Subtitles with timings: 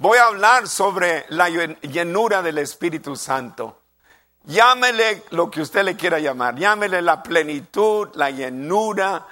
[0.00, 3.82] Voy a hablar sobre la llenura del Espíritu Santo.
[4.44, 6.56] Llámele lo que usted le quiera llamar.
[6.56, 9.26] Llámele la plenitud, la llenura,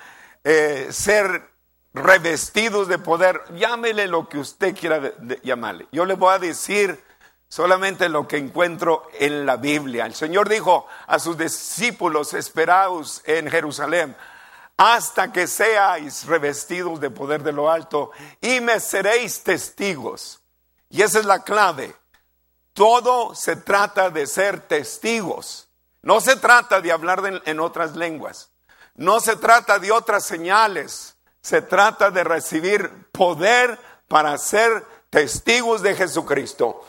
[0.45, 1.53] eh, ser
[1.95, 3.41] revestidos de poder.
[3.55, 5.87] Llámele lo que usted quiera llamarle.
[5.91, 7.03] Yo le voy a decir
[7.49, 10.05] solamente lo que encuentro en la Biblia.
[10.05, 14.15] El Señor dijo a sus discípulos, esperaos en Jerusalén
[14.77, 18.11] hasta que seáis revestidos de poder de lo alto
[18.43, 20.43] y me seréis testigos.
[20.91, 21.95] Y esa es la clave.
[22.73, 25.69] Todo se trata de ser testigos.
[26.03, 28.51] No se trata de hablar en otras lenguas.
[28.95, 31.17] No se trata de otras señales.
[31.41, 33.79] Se trata de recibir poder
[34.09, 36.85] para ser testigos de Jesucristo.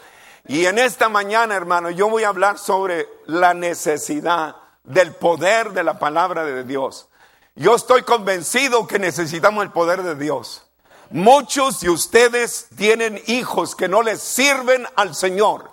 [0.48, 5.84] Y en esta mañana, hermano, yo voy a hablar sobre la necesidad del poder de
[5.84, 7.10] la palabra de Dios.
[7.56, 10.69] Yo estoy convencido que necesitamos el poder de Dios.
[11.12, 15.72] Muchos de ustedes tienen hijos que no les sirven al Señor.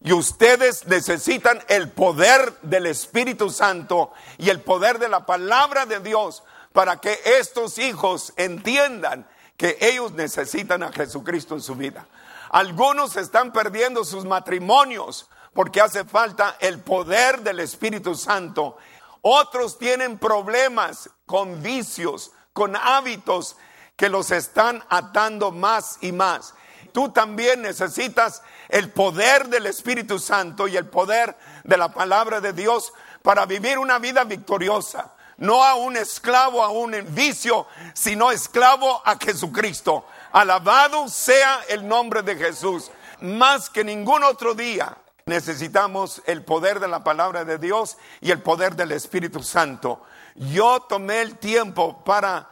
[0.00, 6.00] Y ustedes necesitan el poder del Espíritu Santo y el poder de la palabra de
[6.00, 6.42] Dios
[6.74, 12.06] para que estos hijos entiendan que ellos necesitan a Jesucristo en su vida.
[12.50, 18.76] Algunos están perdiendo sus matrimonios porque hace falta el poder del Espíritu Santo.
[19.22, 23.56] Otros tienen problemas con vicios, con hábitos
[23.98, 26.54] que los están atando más y más.
[26.92, 32.52] Tú también necesitas el poder del Espíritu Santo y el poder de la palabra de
[32.52, 35.12] Dios para vivir una vida victoriosa.
[35.36, 40.06] No a un esclavo, a un vicio, sino esclavo a Jesucristo.
[40.30, 42.92] Alabado sea el nombre de Jesús.
[43.20, 44.96] Más que ningún otro día
[45.26, 50.04] necesitamos el poder de la palabra de Dios y el poder del Espíritu Santo.
[50.36, 52.48] Yo tomé el tiempo para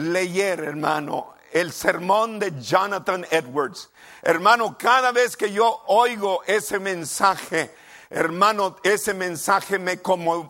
[0.00, 3.90] leer, hermano, el sermón de Jonathan Edwards.
[4.22, 7.74] Hermano, cada vez que yo oigo ese mensaje,
[8.08, 10.00] hermano, ese mensaje me,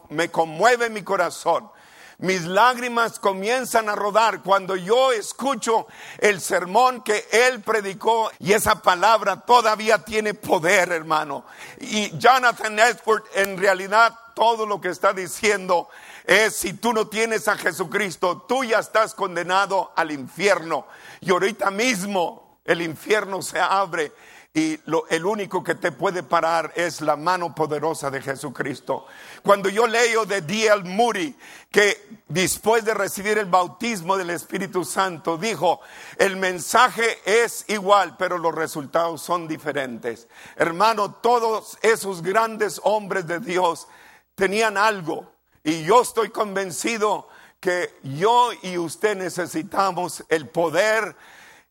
[0.09, 1.71] me conmueve mi corazón.
[2.19, 5.87] Mis lágrimas comienzan a rodar cuando yo escucho
[6.19, 11.47] el sermón que él predicó y esa palabra todavía tiene poder, hermano.
[11.79, 15.89] Y Jonathan Edwards en realidad todo lo que está diciendo
[16.25, 20.87] es si tú no tienes a Jesucristo, tú ya estás condenado al infierno.
[21.21, 24.13] Y ahorita mismo el infierno se abre
[24.53, 29.07] y lo, el único que te puede parar es la mano poderosa de Jesucristo.
[29.43, 30.83] Cuando yo leo de D.L.
[30.85, 31.37] Moody
[31.71, 35.81] que después de recibir el bautismo del Espíritu Santo dijo,
[36.19, 40.27] el mensaje es igual, pero los resultados son diferentes.
[40.57, 43.87] Hermano, todos esos grandes hombres de Dios
[44.35, 45.31] tenían algo
[45.63, 47.29] y yo estoy convencido
[47.61, 51.15] que yo y usted necesitamos el poder,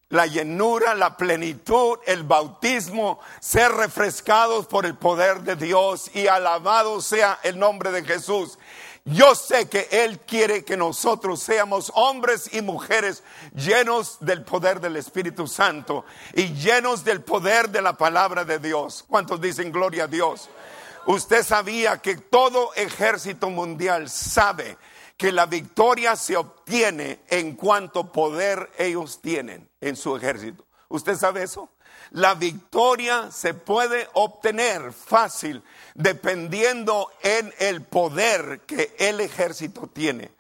[0.10, 7.02] la llenura, la plenitud, el bautismo, ser refrescados por el poder de Dios y alabado
[7.02, 8.60] sea el nombre de Jesús.
[9.06, 13.24] Yo sé que Él quiere que nosotros seamos hombres y mujeres
[13.56, 19.04] llenos del poder del Espíritu Santo y llenos del poder de la palabra de Dios.
[19.08, 20.50] ¿Cuántos dicen gloria a Dios?
[21.06, 24.78] Usted sabía que todo ejército mundial sabe
[25.18, 30.66] que la victoria se obtiene en cuanto poder ellos tienen en su ejército.
[30.88, 31.70] ¿Usted sabe eso?
[32.12, 35.62] La victoria se puede obtener fácil
[35.94, 40.32] dependiendo en el poder que el ejército tiene.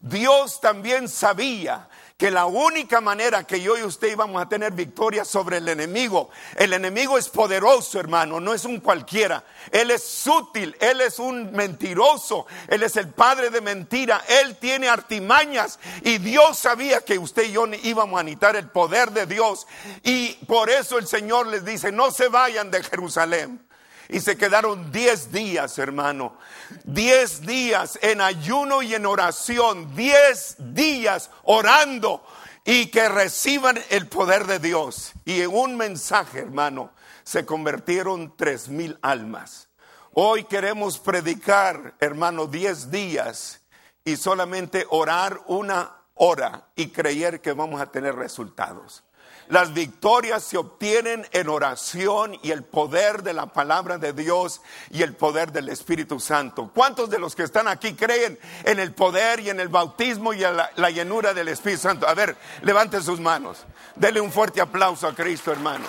[0.00, 5.24] Dios también sabía que la única manera que yo y usted íbamos a tener victoria
[5.24, 9.44] sobre el enemigo, el enemigo es poderoso, hermano, no es un cualquiera.
[9.70, 14.88] Él es sutil, él es un mentiroso, él es el padre de mentira, él tiene
[14.88, 19.68] artimañas y Dios sabía que usted y yo íbamos a necesitar el poder de Dios
[20.02, 23.67] y por eso el Señor les dice, no se vayan de Jerusalén.
[24.08, 26.36] Y se quedaron diez días, hermano.
[26.84, 29.94] Diez días en ayuno y en oración.
[29.94, 32.24] Diez días orando
[32.64, 35.12] y que reciban el poder de Dios.
[35.24, 36.90] Y en un mensaje, hermano,
[37.22, 39.68] se convirtieron tres mil almas.
[40.14, 43.60] Hoy queremos predicar, hermano, diez días
[44.04, 49.04] y solamente orar una hora y creer que vamos a tener resultados.
[49.48, 54.60] Las victorias se obtienen en oración y el poder de la palabra de Dios
[54.90, 56.70] y el poder del Espíritu Santo.
[56.74, 60.44] ¿Cuántos de los que están aquí creen en el poder y en el bautismo y
[60.44, 62.06] en la, llenura del Espíritu Santo?
[62.06, 63.64] A ver, levanten sus manos.
[63.96, 65.86] Dele un fuerte aplauso a Cristo, hermano.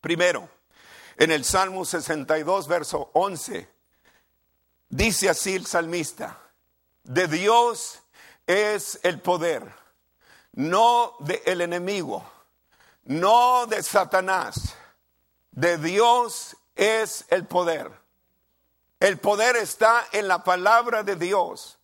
[0.00, 0.48] Primero,
[1.16, 3.68] en el Salmo 62, verso 11,
[4.88, 6.41] dice así el salmista,
[7.04, 8.00] de Dios
[8.46, 9.72] es el poder,
[10.52, 12.24] no del enemigo,
[13.04, 14.74] no de Satanás,
[15.50, 17.90] de Dios es el poder.
[19.00, 21.78] El poder está en la palabra de Dios.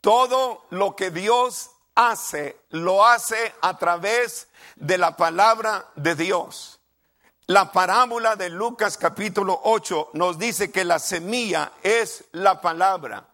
[0.00, 6.80] Todo lo que Dios hace, lo hace a través de la palabra de Dios.
[7.46, 13.31] La parábola de Lucas capítulo 8 nos dice que la semilla es la palabra.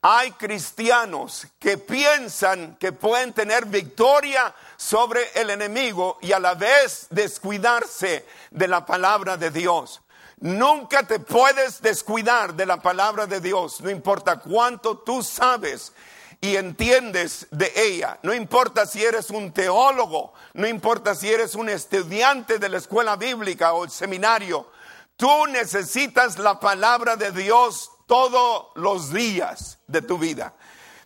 [0.00, 7.08] Hay cristianos que piensan que pueden tener victoria sobre el enemigo y a la vez
[7.10, 10.00] descuidarse de la palabra de Dios.
[10.38, 15.92] Nunca te puedes descuidar de la palabra de Dios, no importa cuánto tú sabes
[16.40, 18.20] y entiendes de ella.
[18.22, 23.16] No importa si eres un teólogo, no importa si eres un estudiante de la escuela
[23.16, 24.70] bíblica o el seminario.
[25.16, 30.54] Tú necesitas la palabra de Dios todos los días de tu vida.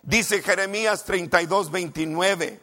[0.01, 2.59] Dice Jeremías 32, 29.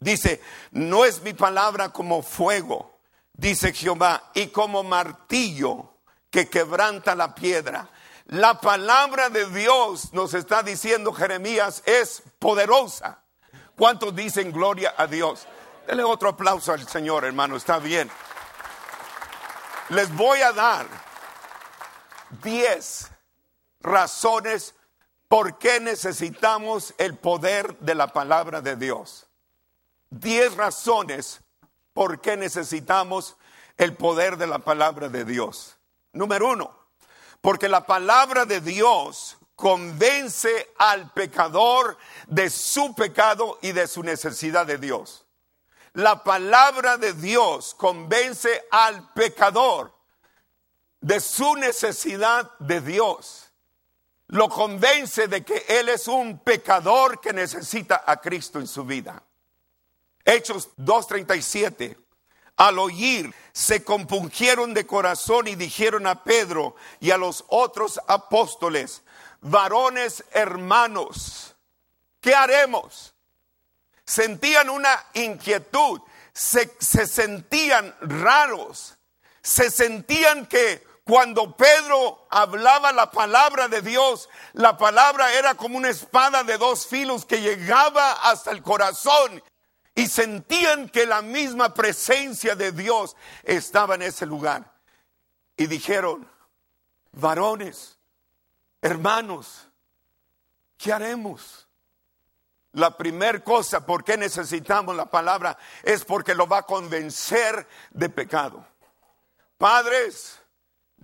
[0.00, 0.42] Dice,
[0.72, 2.98] no es mi palabra como fuego,
[3.32, 5.94] dice Jehová, y como martillo
[6.30, 7.88] que quebranta la piedra.
[8.26, 13.22] La palabra de Dios, nos está diciendo Jeremías, es poderosa.
[13.76, 15.46] ¿Cuántos dicen gloria a Dios?
[15.86, 18.10] Dele otro aplauso al Señor, hermano, está bien.
[19.90, 20.86] Les voy a dar
[22.42, 23.10] diez
[23.84, 24.74] razones
[25.28, 29.26] por qué necesitamos el poder de la palabra de Dios.
[30.10, 31.40] Diez razones
[31.92, 33.36] por qué necesitamos
[33.76, 35.76] el poder de la palabra de Dios.
[36.12, 36.76] Número uno,
[37.40, 41.96] porque la palabra de Dios convence al pecador
[42.26, 45.24] de su pecado y de su necesidad de Dios.
[45.92, 49.92] La palabra de Dios convence al pecador
[51.00, 53.50] de su necesidad de Dios.
[54.34, 59.22] Lo convence de que él es un pecador que necesita a Cristo en su vida.
[60.24, 61.96] Hechos 2.37
[62.56, 69.02] al oír, se compungieron de corazón y dijeron a Pedro y a los otros apóstoles,
[69.40, 71.54] varones hermanos,
[72.20, 73.14] ¿qué haremos?
[74.04, 76.00] Sentían una inquietud,
[76.32, 78.96] se, se sentían raros,
[79.42, 85.90] se sentían que cuando Pedro hablaba la palabra de Dios, la palabra era como una
[85.90, 89.42] espada de dos filos que llegaba hasta el corazón
[89.94, 94.72] y sentían que la misma presencia de Dios estaba en ese lugar.
[95.58, 96.26] Y dijeron,
[97.12, 97.98] varones,
[98.80, 99.68] hermanos,
[100.78, 101.68] ¿qué haremos?
[102.72, 108.08] La primera cosa por qué necesitamos la palabra es porque lo va a convencer de
[108.08, 108.66] pecado.
[109.58, 110.40] Padres,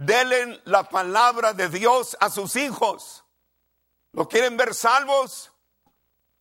[0.00, 3.25] denle la palabra de Dios a sus hijos.
[4.12, 5.52] ¿Lo quieren ver salvos?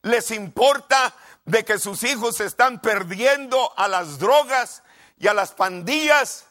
[0.01, 1.13] ¿Les importa
[1.43, 4.81] de que sus hijos se están perdiendo a las drogas
[5.17, 6.45] y a las pandillas,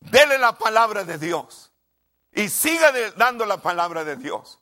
[0.00, 1.72] dele la palabra de Dios
[2.32, 4.60] y siga dando la palabra de Dios.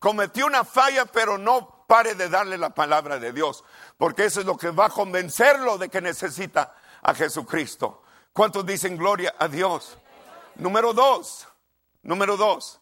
[0.00, 3.62] Cometió una falla, pero no pare de darle la palabra de Dios,
[3.96, 8.02] porque eso es lo que va a convencerlo de que necesita a Jesucristo.
[8.32, 9.96] ¿Cuántos dicen gloria a Dios?
[10.58, 11.46] Número dos,
[12.02, 12.80] número dos,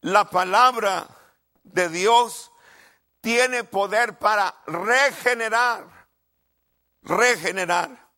[0.00, 1.08] la palabra
[1.64, 2.52] de Dios
[3.20, 6.06] tiene poder para regenerar.
[7.02, 8.10] Regenerar.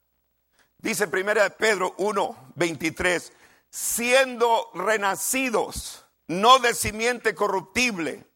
[0.79, 3.33] Dice primera de Pedro 1, 23,
[3.71, 8.27] siendo renacidos, no de simiente corruptible,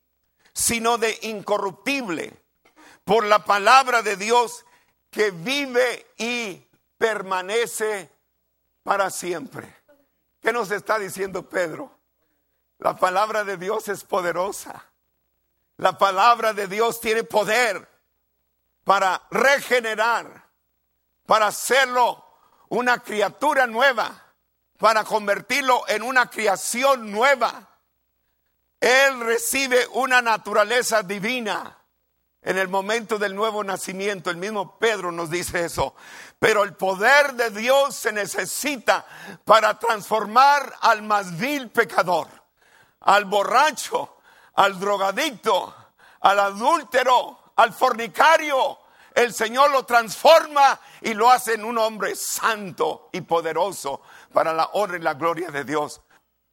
[0.55, 2.33] sino de incorruptible,
[3.05, 4.65] por la palabra de Dios
[5.11, 6.67] que vive y
[6.97, 8.11] permanece
[8.83, 9.80] para siempre.
[10.41, 11.91] ¿Qué nos está diciendo Pedro?
[12.79, 14.87] La palabra de Dios es poderosa.
[15.77, 17.89] La palabra de Dios tiene poder
[18.85, 20.49] para regenerar,
[21.27, 22.25] para hacerlo
[22.69, 24.35] una criatura nueva,
[24.79, 27.69] para convertirlo en una creación nueva.
[28.81, 31.80] Él recibe una naturaleza divina
[32.43, 34.31] en el momento del nuevo nacimiento.
[34.31, 35.95] El mismo Pedro nos dice eso.
[36.39, 39.05] Pero el poder de Dios se necesita
[39.45, 42.29] para transformar al más vil pecador,
[43.01, 44.17] al borracho,
[44.55, 45.75] al drogadicto,
[46.21, 48.79] al adúltero, al fornicario.
[49.15, 54.01] El Señor lo transforma y lo hace en un hombre santo y poderoso
[54.33, 56.01] para la honra y la gloria de Dios.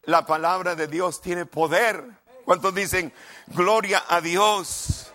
[0.04, 2.04] La palabra de Dios tiene poder.
[2.46, 3.14] ¿Cuántos dicen
[3.48, 5.07] gloria a Dios?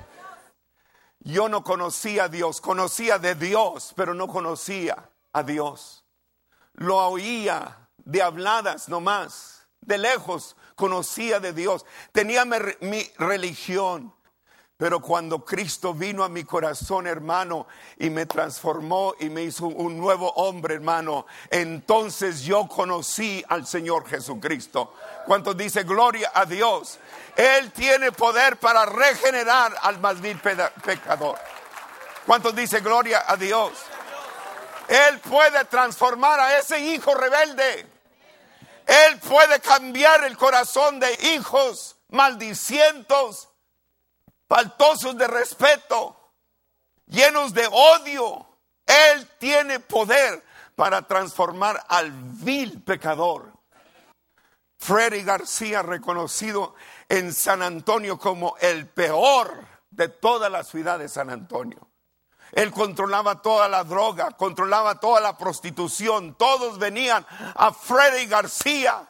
[1.24, 6.04] Yo no conocía a Dios, conocía de Dios, pero no conocía a Dios.
[6.74, 14.12] Lo oía de habladas nomás, de lejos conocía de Dios, tenía mi, religión,
[14.76, 17.66] Pero cuando Cristo vino a mi corazón, hermano,
[17.98, 24.08] y me transformó y me hizo un nuevo hombre, hermano, entonces yo conocí al Señor
[24.08, 24.92] Jesucristo.
[25.24, 26.98] ¿Cuántos dice gloria a Dios?
[27.36, 31.38] Él tiene poder para regenerar al vil pecador.
[32.26, 33.72] ¿Cuántos dice gloria a Dios?
[34.88, 37.86] Él puede transformar a ese hijo rebelde.
[38.86, 43.51] Él puede cambiar el corazón de hijos maldicientos
[44.52, 46.14] faltosos de respeto,
[47.06, 48.46] llenos de odio.
[48.84, 50.44] Él tiene poder
[50.76, 53.50] para transformar al vil pecador.
[54.78, 56.74] Freddy García, reconocido
[57.08, 61.88] en San Antonio como el peor de toda la ciudad de San Antonio.
[62.50, 66.34] Él controlaba toda la droga, controlaba toda la prostitución.
[66.34, 69.08] Todos venían a Freddy García.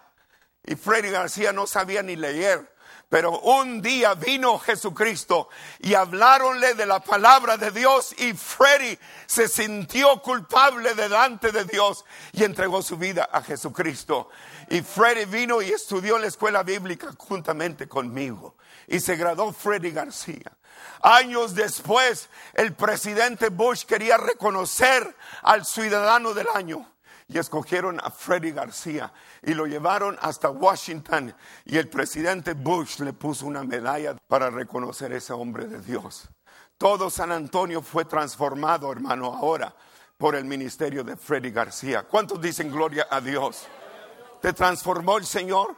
[0.65, 2.72] Y Freddy García no sabía ni leer.
[3.13, 5.51] Pero un día vino Jesucristo
[5.81, 12.07] y hablaronle de la palabra de Dios y Freddy se sintió culpable delante de Dios
[12.33, 14.31] y entregó su vida a Jesucristo.
[14.71, 18.57] Y Freddy vino y estudió la escuela bíblica juntamente conmigo
[18.89, 20.51] y se graduó Freddy García.
[21.03, 26.92] Años después, el presidente Bush quería reconocer al ciudadano del año
[27.29, 29.13] y escogieron a Freddy García
[29.43, 35.13] y lo llevaron hasta Washington y el presidente Bush le puso una medalla para reconocer
[35.13, 36.29] ese hombre de Dios.
[36.79, 39.75] Todo San Antonio fue transformado, hermano, ahora
[40.19, 42.05] por el ministerio de Freddy García.
[42.05, 43.67] ¿Cuántos dicen gloria a Dios?
[44.41, 45.75] ¿Te transformó el Señor?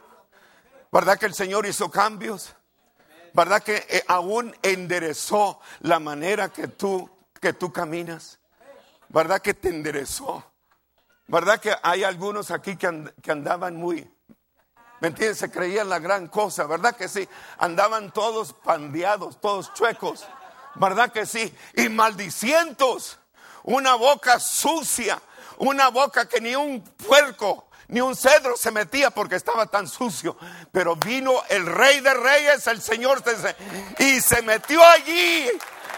[0.91, 2.55] ¿Verdad que el Señor hizo cambios?
[3.33, 7.09] ¿Verdad que eh, aún enderezó la manera que tú,
[7.41, 8.39] que tú caminas?
[9.09, 10.43] ¿Verdad que te enderezó?
[11.27, 12.87] ¿Verdad que hay algunos aquí que,
[13.31, 14.07] andaban muy,
[14.99, 15.39] ¿me entiendes?
[15.39, 17.27] Se creían la gran cosa, ¿verdad que sí?
[17.57, 20.27] Andaban todos pandeados, todos chuecos,
[20.75, 21.51] ¿verdad que sí?
[21.73, 23.17] Y maldicientos,
[23.63, 25.19] una boca sucia,
[25.57, 30.37] una boca que ni un puerco, ni un cedro se metía porque estaba tan sucio.
[30.71, 33.23] Pero vino el rey de reyes, el Señor,
[33.97, 35.49] y se metió allí.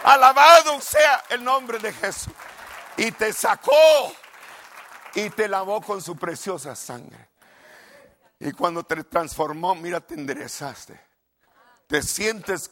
[0.03, 2.34] Alabado sea el nombre de Jesús.
[2.96, 3.74] Y te sacó
[5.18, 7.30] y te lavó con su preciosa sangre.
[8.40, 11.02] Y cuando te transformó, mira, te enderezaste.
[11.88, 12.70] Te sientes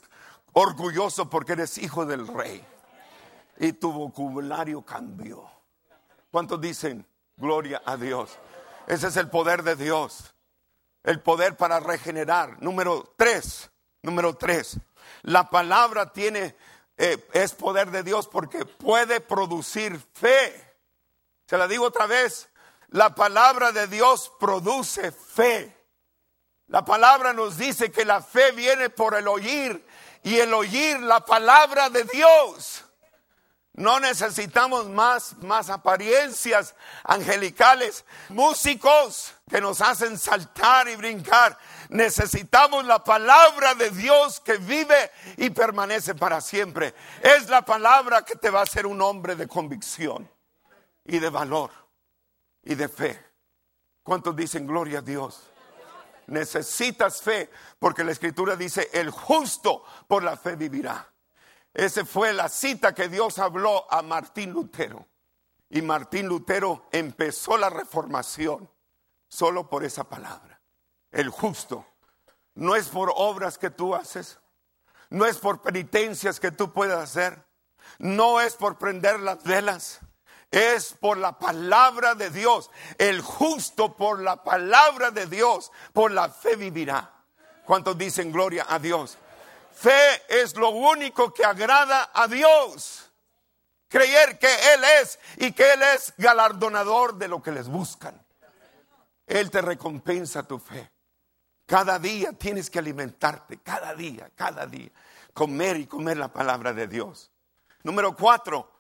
[0.54, 2.64] orgulloso porque eres hijo del rey.
[3.58, 5.50] Y tu vocabulario cambió.
[6.30, 7.04] ¿Cuántos dicen
[7.36, 8.38] gloria a Dios?
[8.86, 10.36] Ese es el poder de Dios.
[11.04, 12.62] El poder para regenerar.
[12.62, 13.72] Número tres.
[14.04, 14.78] Número tres.
[15.24, 16.56] La palabra tiene,
[16.96, 20.65] eh, es poder de Dios porque puede producir fe.
[21.46, 22.50] Se la digo otra vez,
[22.90, 25.76] la palabra de Dios produce fe.
[26.68, 29.86] La palabra nos dice que la fe viene por el oír
[30.24, 32.84] y el oír la palabra de Dios.
[33.74, 36.74] No necesitamos más, más apariencias
[37.04, 41.58] angelicales, músicos que nos hacen saltar y brincar.
[41.90, 46.96] Necesitamos la palabra de Dios que vive y permanece para siempre.
[47.22, 50.35] Es la palabra que te va a hacer un hombre de convicción
[51.06, 51.72] y de valor
[52.64, 53.24] y de fe.
[54.04, 55.52] ¿Cuántos dicen gloria a Dios?
[56.28, 61.12] Necesitas fe porque la escritura dice, el justo por la fe vivirá.
[61.74, 65.08] Esa fue la cita que Dios habló a Martín Lutero.
[65.70, 68.70] Y Martín Lutero empezó la reformación
[69.28, 70.62] solo por esa palabra.
[71.12, 71.86] El justo.
[72.54, 74.40] No es por obras que tú haces.
[75.10, 77.46] No es por penitencias que tú puedas hacer.
[78.00, 80.00] No es por prender las velas
[80.56, 82.72] es por la palabra de Dios.
[82.98, 87.12] El justo por la palabra de Dios, por la fe vivirá.
[87.66, 89.18] ¿Cuántos dicen gloria a Dios?
[89.74, 93.12] Fe es lo único que agrada a Dios.
[93.90, 98.26] Creer que Él es y que Él es galardonador de lo que les buscan.
[99.28, 100.90] Él te recompensa tu fe.
[101.66, 104.92] Cada día tienes que alimentarte, cada día, cada día.
[105.34, 107.32] Comer y comer la palabra de Dios.
[107.84, 108.75] Número cuatro,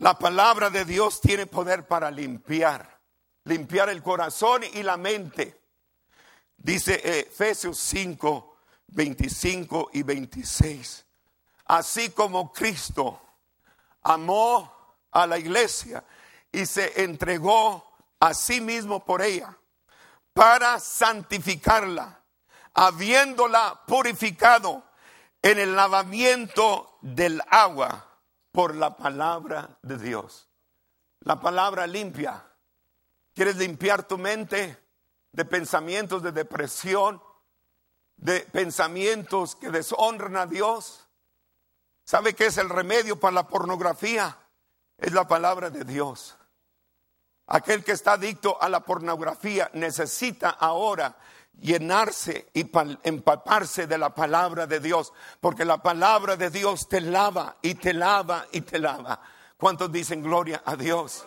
[0.00, 3.00] la palabra de Dios tiene poder para limpiar,
[3.44, 5.60] limpiar el corazón y la mente.
[6.56, 8.56] Dice Efesios 5,
[8.88, 11.04] 25 y 26.
[11.66, 13.20] Así como Cristo
[14.02, 14.74] amó
[15.10, 16.02] a la iglesia
[16.50, 17.86] y se entregó
[18.20, 19.54] a sí mismo por ella
[20.32, 22.22] para santificarla,
[22.72, 24.82] habiéndola purificado
[25.42, 28.09] en el lavamiento del agua
[28.52, 30.48] por la palabra de Dios.
[31.20, 32.44] La palabra limpia.
[33.34, 34.76] ¿Quieres limpiar tu mente
[35.32, 37.22] de pensamientos de depresión,
[38.16, 41.08] de pensamientos que deshonran a Dios?
[42.04, 44.36] ¿Sabe qué es el remedio para la pornografía?
[44.98, 46.36] Es la palabra de Dios.
[47.46, 51.16] Aquel que está adicto a la pornografía necesita ahora
[51.58, 52.70] llenarse y
[53.04, 57.92] empaparse de la palabra de Dios, porque la palabra de Dios te lava y te
[57.92, 59.20] lava y te lava.
[59.56, 61.26] ¿Cuántos dicen gloria a Dios?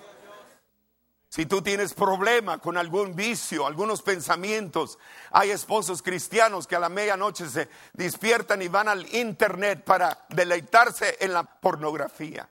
[1.33, 4.99] Si tú tienes problema con algún vicio, algunos pensamientos,
[5.31, 11.17] hay esposos cristianos que a la medianoche se despiertan y van al internet para deleitarse
[11.19, 12.47] en la pornografía.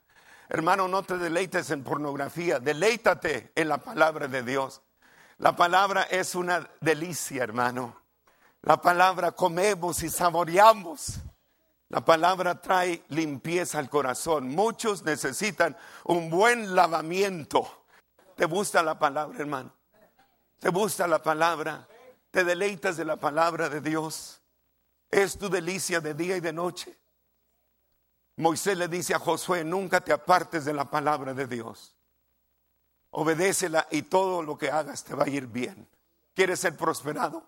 [0.48, 4.82] Hermano, no te deleites en pornografía, deleítate en la palabra de Dios.
[5.42, 7.96] La palabra es una delicia, hermano.
[8.62, 11.14] La palabra comemos y saboreamos.
[11.88, 14.50] La palabra trae limpieza al corazón.
[14.50, 17.86] Muchos necesitan un buen lavamiento.
[18.36, 19.74] ¿Te gusta la palabra, hermano?
[20.60, 21.88] ¿Te gusta la palabra?
[22.30, 24.40] ¿Te deleitas de la palabra de Dios?
[25.10, 26.96] ¿Es tu delicia de día y de noche?
[28.36, 31.96] Moisés le dice a Josué, nunca te apartes de la palabra de Dios.
[33.12, 35.86] Obedécela y todo lo que hagas te va a ir bien.
[36.34, 37.46] ¿Quieres ser prosperado?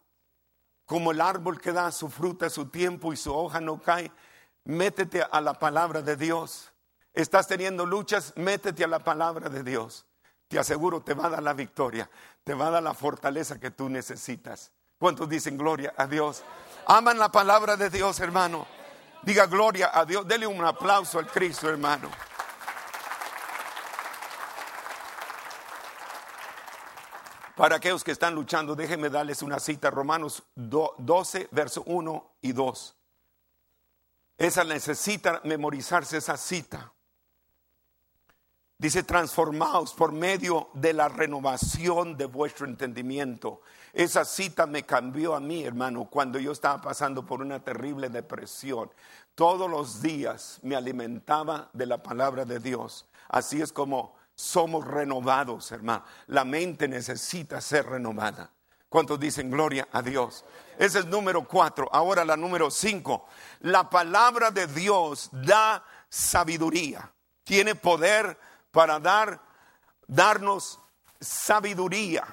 [0.85, 4.13] Como el árbol que da su fruta, su tiempo y su hoja no cae,
[4.65, 6.71] métete a la palabra de Dios.
[7.15, 10.05] Estás teniendo luchas, métete a la palabra de Dios.
[10.49, 12.11] Te aseguro, te va a dar la victoria,
[12.45, 14.71] te va a dar la fortaleza que tú necesitas.
[14.99, 16.45] ¿Cuántos dicen gloria a Dios?
[16.87, 18.67] Aman la palabra de Dios, hermano.
[19.23, 20.29] Diga gloria a Dios.
[20.29, 22.11] Dele un aplauso al Cristo, hermano.
[27.57, 32.97] Para aquellos que están luchando, déjenme darles una cita, Romanos 12, verso 1 y 2.
[34.39, 36.93] Esa necesita memorizarse esa cita.
[38.77, 43.63] Dice, transformaos por medio de la renovación de vuestro entendimiento.
[43.93, 48.91] Esa cita me cambió a mí, hermano, cuando yo estaba pasando por una terrible depresión.
[49.37, 53.07] Todos los días me alimentaba de la palabra de Dios.
[53.29, 56.05] Así es como somos renovados, hermano.
[56.27, 58.51] La mente necesita ser renovada.
[58.89, 60.45] ¿Cuántos dicen gloria a Dios?
[60.79, 61.89] Ese es número cuatro.
[61.93, 63.27] Ahora la número cinco.
[63.61, 67.13] La palabra de Dios da sabiduría.
[67.43, 68.39] Tiene poder
[68.71, 69.41] para dar,
[70.07, 70.79] darnos
[71.21, 72.25] sabiduría.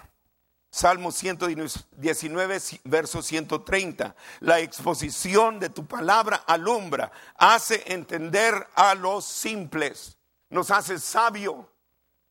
[0.69, 4.15] Salmo 119, verso 130.
[4.41, 10.17] La exposición de tu palabra alumbra, hace entender a los simples,
[10.49, 11.70] nos hace sabio.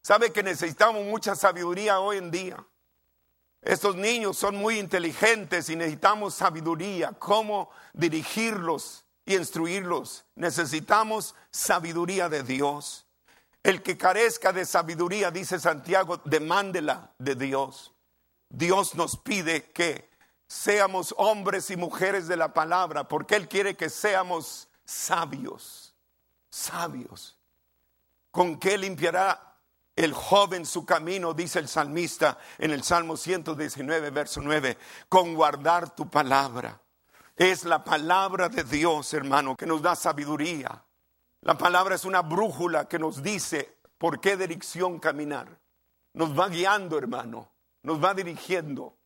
[0.03, 2.65] Sabe que necesitamos mucha sabiduría hoy en día.
[3.63, 10.25] Estos niños son muy inteligentes y necesitamos sabiduría, cómo dirigirlos y instruirlos.
[10.35, 13.07] Necesitamos sabiduría de Dios.
[13.63, 17.93] El que carezca de sabiduría, dice Santiago, demándela de Dios.
[18.49, 20.09] Dios nos pide que
[20.47, 25.95] seamos hombres y mujeres de la palabra, porque Él quiere que seamos sabios,
[26.49, 27.37] sabios.
[28.31, 29.50] ¿Con qué limpiará
[30.05, 34.79] el joven su camino, dice el salmista en el Salmo 119, verso 9,
[35.11, 36.81] con guardar tu palabra.
[37.37, 40.83] Es la palabra de Dios, hermano, que nos da sabiduría.
[41.43, 45.59] La palabra es una brújula que nos dice por qué dirección caminar.
[46.15, 47.51] Nos va guiando, hermano,
[47.83, 48.97] nos va dirigiendo.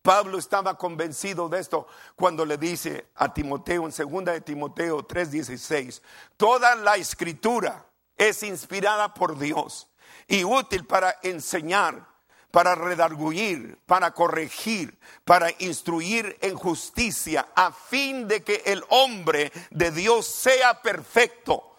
[0.00, 6.00] Pablo estaba convencido de esto cuando le dice a Timoteo en segunda de Timoteo 3:16,
[6.38, 7.84] toda la escritura
[8.16, 9.88] es inspirada por Dios
[10.32, 12.08] y útil para enseñar,
[12.50, 19.90] para redarguir, para corregir, para instruir en justicia, a fin de que el hombre de
[19.90, 21.76] Dios sea perfecto,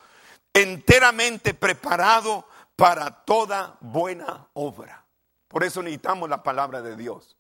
[0.54, 5.04] enteramente preparado para toda buena obra.
[5.48, 7.36] Por eso necesitamos la palabra de Dios.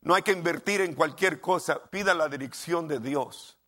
[0.00, 3.58] No hay que invertir en cualquier cosa, pida la dirección de Dios,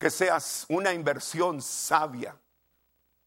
[0.00, 0.38] que sea
[0.68, 2.36] una inversión sabia.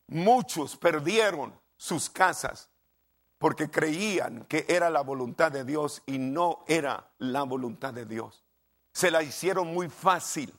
[0.08, 2.70] Muchos perdieron sus casas
[3.38, 8.44] porque creían que era la voluntad de Dios y no era la voluntad de Dios.
[8.92, 10.54] Se la hicieron muy fácil.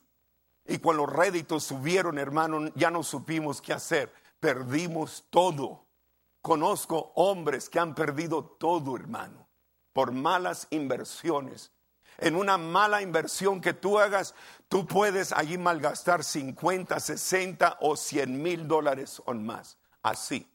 [0.66, 4.12] Y cuando los réditos subieron, hermano, ya no supimos qué hacer.
[4.40, 5.85] Perdimos todo.
[6.42, 9.48] Conozco hombres que han perdido todo, hermano,
[9.92, 11.72] por malas inversiones.
[12.18, 14.35] En una mala inversión que tú hagas,
[14.68, 19.76] tú puedes allí malgastar 50, 60 o 100 mil dólares o más.
[20.02, 20.48] Así.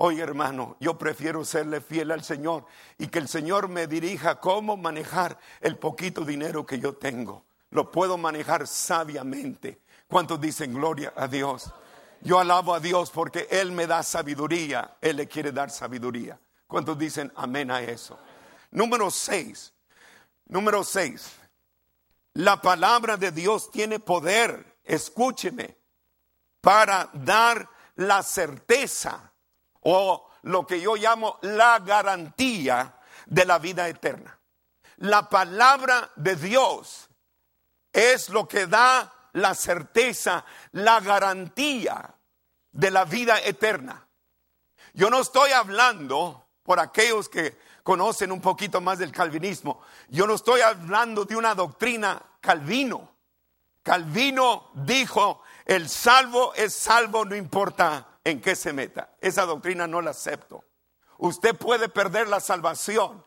[0.00, 2.66] Oye hermano, yo prefiero serle fiel al Señor
[2.98, 7.44] y que el Señor me dirija cómo manejar el poquito dinero que yo tengo.
[7.70, 9.80] Lo puedo manejar sabiamente.
[10.06, 11.72] ¿Cuántos dicen gloria a Dios?
[12.20, 14.96] Yo alabo a Dios porque Él me da sabiduría.
[15.00, 16.38] Él le quiere dar sabiduría.
[16.68, 18.16] ¿Cuántos dicen amén a eso?
[18.70, 19.74] Número seis.
[20.46, 21.32] Número seis.
[22.34, 24.76] La palabra de Dios tiene poder.
[24.84, 25.76] Escúcheme.
[26.60, 29.27] para dar la certeza
[29.82, 32.94] o lo que yo llamo la garantía
[33.26, 34.38] de la vida eterna.
[34.98, 37.08] La palabra de Dios
[37.92, 42.14] es lo que da la certeza, la garantía
[42.72, 44.06] de la vida eterna.
[44.94, 49.80] Yo no estoy hablando por aquellos que conocen un poquito más del calvinismo.
[50.08, 53.08] Yo no estoy hablando de una doctrina calvino.
[53.82, 59.10] Calvino dijo, el salvo es salvo no importa en qué se meta.
[59.20, 60.64] Esa doctrina no la acepto.
[61.18, 63.24] Usted puede perder la salvación,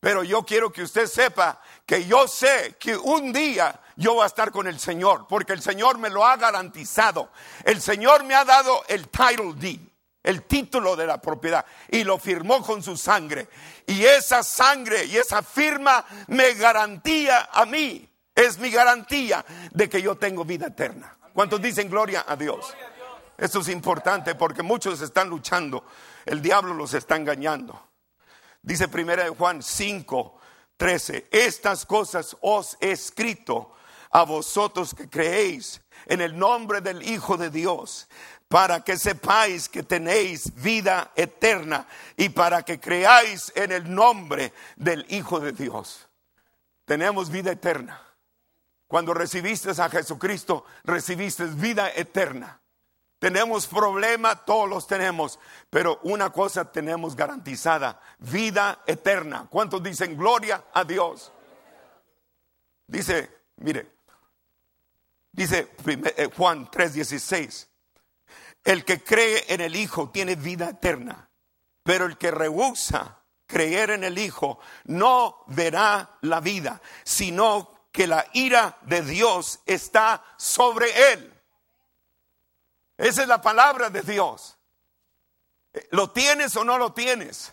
[0.00, 4.26] pero yo quiero que usted sepa que yo sé que un día yo voy a
[4.26, 7.30] estar con el Señor, porque el Señor me lo ha garantizado.
[7.64, 9.80] El Señor me ha dado el title deed,
[10.22, 13.48] el título de la propiedad, y lo firmó con su sangre.
[13.86, 20.02] Y esa sangre y esa firma me garantía a mí, es mi garantía de que
[20.02, 21.16] yo tengo vida eterna.
[21.32, 22.74] ¿Cuántos dicen gloria a Dios?
[23.36, 25.84] Esto es importante porque muchos están luchando,
[26.24, 27.88] el diablo los está engañando.
[28.62, 30.38] Dice primera de Juan 5,
[30.76, 33.74] 13, estas cosas os he escrito
[34.10, 38.08] a vosotros que creéis en el nombre del Hijo de Dios,
[38.48, 45.04] para que sepáis que tenéis vida eterna y para que creáis en el nombre del
[45.08, 46.08] Hijo de Dios.
[46.84, 48.00] Tenemos vida eterna.
[48.86, 52.60] Cuando recibiste a Jesucristo, recibiste vida eterna.
[53.24, 55.38] Tenemos problemas, todos los tenemos,
[55.70, 59.46] pero una cosa tenemos garantizada, vida eterna.
[59.48, 61.32] ¿Cuántos dicen gloria a Dios?
[62.86, 63.94] Dice, mire,
[65.32, 67.66] Dice eh, Juan 3:16,
[68.62, 71.30] el que cree en el Hijo tiene vida eterna,
[71.82, 78.26] pero el que rehúsa creer en el Hijo no verá la vida, sino que la
[78.34, 81.33] ira de Dios está sobre él.
[82.96, 84.56] Esa es la palabra de Dios.
[85.90, 87.52] ¿Lo tienes o no lo tienes?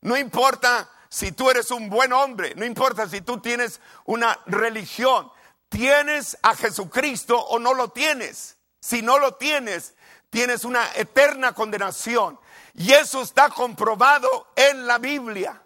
[0.00, 5.30] No importa si tú eres un buen hombre, no importa si tú tienes una religión,
[5.74, 8.58] ¿Tienes a Jesucristo o no lo tienes?
[8.78, 9.94] Si no lo tienes,
[10.30, 12.38] tienes una eterna condenación.
[12.74, 15.60] Y eso está comprobado en la Biblia.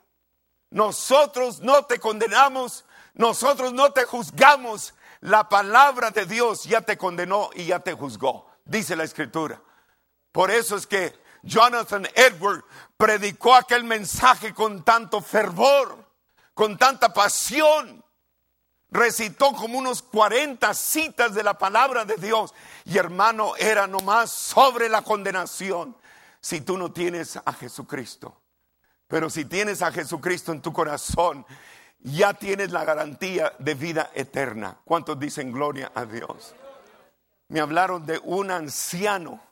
[0.71, 4.95] Nosotros no te condenamos, nosotros no te juzgamos.
[5.21, 9.61] La palabra de Dios ya te condenó y ya te juzgó, dice la escritura.
[10.31, 12.63] Por eso es que Jonathan Edward
[12.97, 16.07] predicó aquel mensaje con tanto fervor,
[16.55, 18.05] con tanta pasión
[18.91, 22.55] recitó como unos 40 citas de la palabra de Dios.
[22.85, 25.97] Y hermano, era nomás sobre la condenación
[26.41, 28.41] si tú no tienes a Jesucristo.
[29.07, 31.47] Pero si tienes a Jesucristo en tu corazón,
[32.01, 34.79] ya tienes la garantía de vida eterna.
[34.85, 36.55] ¿Cuántos dicen gloria a Dios?
[37.49, 39.43] Me hablaron de un anciano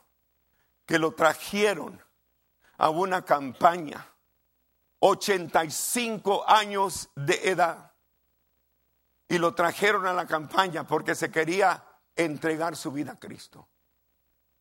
[0.84, 2.00] que lo trajeron
[2.78, 4.06] a una campaña,
[5.00, 7.92] 85 años de edad
[9.28, 11.82] y lo trajeron a la campaña porque se quería
[12.14, 13.68] entregar su vida a Cristo.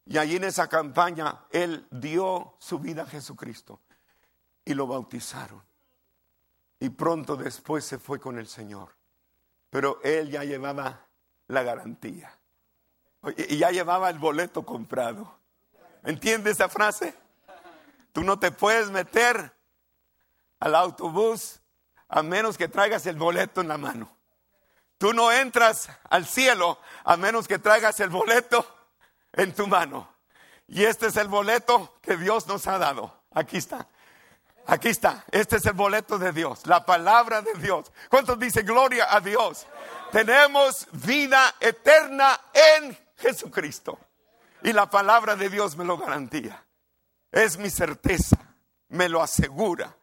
[0.05, 3.81] Y allí en esa campaña él dio su vida a Jesucristo
[4.63, 5.63] y lo bautizaron.
[6.79, 8.95] Y pronto después se fue con el Señor.
[9.69, 11.07] Pero él ya llevaba
[11.47, 12.34] la garantía.
[13.37, 15.37] Y ya llevaba el boleto comprado.
[16.03, 17.15] ¿Entiendes esa frase?
[18.13, 19.53] Tú no te puedes meter
[20.59, 21.59] al autobús
[22.07, 24.09] a menos que traigas el boleto en la mano.
[24.97, 28.65] Tú no entras al cielo a menos que traigas el boleto
[29.33, 30.07] en tu mano.
[30.67, 33.13] Y este es el boleto que Dios nos ha dado.
[33.31, 33.87] Aquí está.
[34.67, 35.25] Aquí está.
[35.31, 36.65] Este es el boleto de Dios.
[36.65, 37.91] La palabra de Dios.
[38.09, 39.67] ¿Cuántos dicen gloria a Dios?
[40.11, 43.99] Tenemos vida eterna en Jesucristo.
[44.63, 46.65] Y la palabra de Dios me lo garantía.
[47.31, 48.37] Es mi certeza.
[48.89, 49.95] Me lo asegura.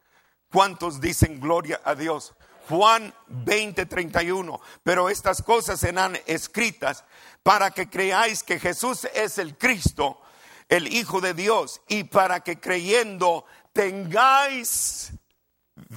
[0.51, 2.35] ¿Cuántos dicen gloria a Dios?
[2.69, 4.61] Juan 20, 31.
[4.83, 7.03] Pero estas cosas serán escritas
[7.41, 10.21] para que creáis que Jesús es el Cristo,
[10.69, 15.11] el Hijo de Dios, y para que creyendo tengáis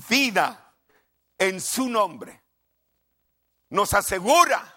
[0.08, 0.74] vida
[1.38, 2.42] en su nombre.
[3.70, 4.75] Nos asegura,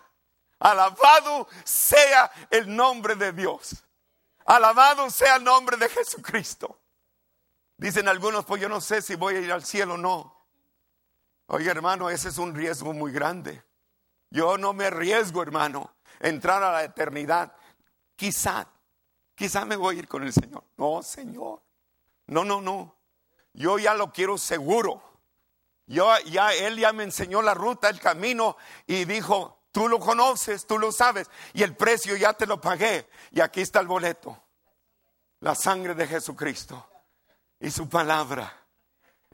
[0.60, 3.84] alabado sea el nombre de Dios.
[4.46, 6.80] Alabado sea el nombre de Jesucristo.
[7.78, 10.36] Dicen algunos, pues yo no sé si voy a ir al cielo o no.
[11.48, 13.64] Oye, hermano, ese es un riesgo muy grande.
[14.30, 17.54] Yo no me arriesgo, hermano, entrar a la eternidad.
[18.16, 18.68] Quizá,
[19.34, 20.64] quizá me voy a ir con el Señor.
[20.78, 21.62] No, Señor.
[22.28, 22.96] No, no, no.
[23.54, 25.02] Yo ya lo quiero seguro.
[25.88, 30.66] Yo ya él ya me enseñó la ruta, el camino y dijo, Tú lo conoces,
[30.66, 31.30] tú lo sabes.
[31.54, 33.08] Y el precio ya te lo pagué.
[33.32, 34.44] Y aquí está el boleto.
[35.42, 36.90] La sangre de Jesucristo
[37.60, 38.52] y su palabra.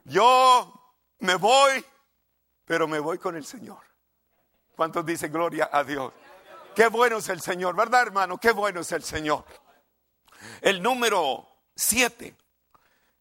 [0.04, 1.84] Yo me voy,
[2.66, 3.80] pero me voy con el Señor.
[4.76, 6.14] ¿Cuántos dicen gloria a Dios?
[6.76, 8.38] Qué bueno es el Señor, ¿verdad, hermano?
[8.38, 9.46] Qué bueno es el Señor.
[10.62, 12.36] El número siete.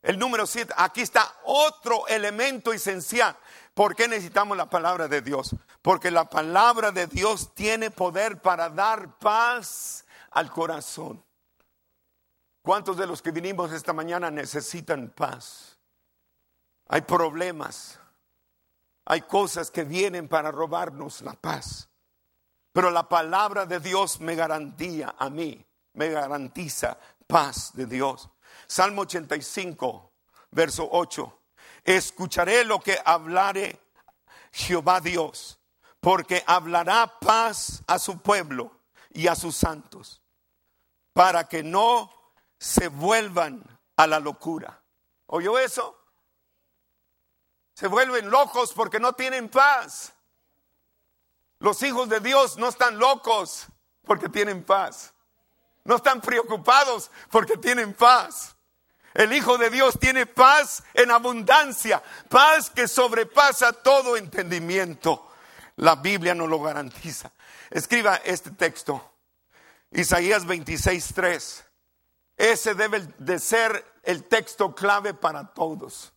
[0.03, 0.75] El número siete.
[0.77, 3.37] Aquí está otro elemento esencial.
[3.73, 5.55] ¿Por qué necesitamos la palabra de Dios?
[5.85, 11.23] Porque la palabra de Dios tiene poder para dar paz al corazón.
[12.63, 15.77] ¿Cuántos de los que vinimos esta mañana necesitan paz?
[16.89, 17.99] Hay problemas,
[19.05, 21.91] hay cosas que vienen para robarnos la paz.
[22.73, 28.31] Pero la palabra de Dios me garantía a mí, me garantiza paz de Dios.
[28.67, 30.13] Salmo 85,
[30.51, 31.41] verso 8.
[31.85, 33.79] Escucharé lo que hablare
[34.51, 35.59] Jehová Dios,
[36.05, 38.71] porque hablará paz a su pueblo
[39.15, 40.21] y a sus santos,
[41.15, 42.13] para que no
[42.59, 43.65] se vuelvan
[43.97, 44.83] a la locura.
[45.29, 45.99] ¿Oyó eso?
[47.73, 50.13] Se vuelven locos porque no tienen paz.
[51.59, 53.65] Los hijos de Dios no están locos
[54.05, 55.15] porque tienen paz.
[55.85, 58.55] No están preocupados porque tienen paz.
[59.15, 65.31] El Hijo de Dios tiene paz en abundancia, paz que sobrepasa todo entendimiento.
[65.77, 67.33] La Biblia nos lo garantiza.
[67.71, 69.13] Escriba este texto.
[69.91, 71.65] Isaías 26:3.
[72.37, 76.13] Ese debe de ser el texto clave para todos.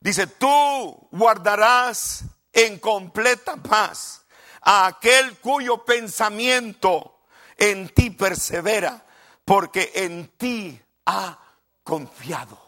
[0.00, 4.24] Dice, tú guardarás en completa paz
[4.62, 7.20] a aquel cuyo pensamiento
[7.56, 9.04] en ti persevera,
[9.44, 11.38] porque en ti ha
[11.82, 12.67] confiado.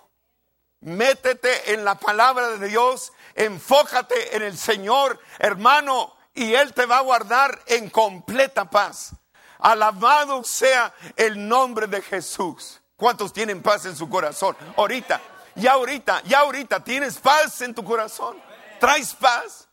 [0.81, 6.99] Métete en la palabra de Dios, enfócate en el Señor, hermano, y Él te va
[6.99, 9.13] a guardar en completa paz.
[9.59, 12.81] Alabado sea el nombre de Jesús.
[12.97, 14.57] ¿Cuántos tienen paz en su corazón?
[14.77, 15.21] Ahorita,
[15.55, 18.39] ya ahorita, ya ahorita, ¿tienes paz en tu corazón?
[18.79, 19.69] ¿Traes paz?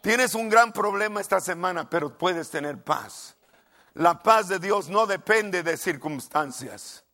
[0.00, 3.36] Tienes un gran problema esta semana, pero puedes tener paz.
[3.94, 7.04] La paz de Dios no depende de circunstancias.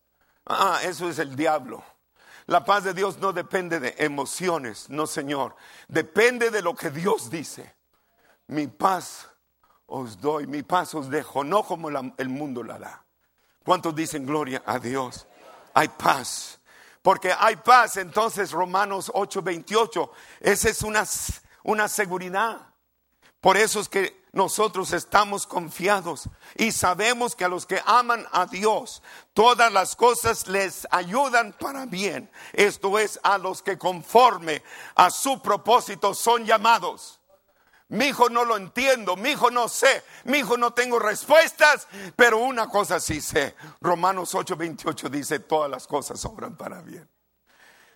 [0.46, 1.82] Ah, eso es el diablo.
[2.46, 5.56] La paz de Dios no depende de emociones, no Señor.
[5.88, 7.74] Depende de lo que Dios dice.
[8.46, 9.28] Mi paz
[9.86, 13.04] os doy, mi paz os dejo, no como el mundo la da.
[13.64, 15.26] ¿Cuántos dicen gloria a Dios?
[15.72, 16.60] Hay paz.
[17.00, 21.04] Porque hay paz, entonces Romanos 8:28, esa es una,
[21.62, 22.74] una seguridad.
[23.40, 28.46] Por eso es que nosotros estamos confiados y sabemos que a los que aman a
[28.46, 32.30] Dios, todas las cosas les ayudan para bien.
[32.52, 34.62] Esto es a los que conforme
[34.96, 37.20] a su propósito son llamados.
[37.88, 42.38] Mi hijo no lo entiendo, mi hijo no sé, mi hijo no tengo respuestas, pero
[42.38, 43.54] una cosa sí sé.
[43.80, 47.08] Romanos 8:28 dice, todas las cosas obran para bien.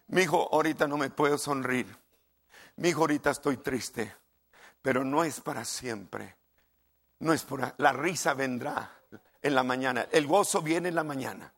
[0.07, 1.99] Mi hijo, ahorita no me puedo sonreír.
[2.77, 4.15] Mi hijo, ahorita estoy triste,
[4.83, 6.37] pero no es para siempre.
[7.21, 8.99] No es por la risa vendrá
[9.43, 11.53] en la mañana, el gozo viene en la mañana.